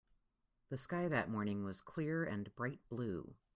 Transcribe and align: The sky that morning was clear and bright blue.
The 0.69 0.79
sky 0.79 1.09
that 1.09 1.29
morning 1.29 1.63
was 1.63 1.79
clear 1.79 2.23
and 2.23 2.51
bright 2.55 2.79
blue. 2.89 3.35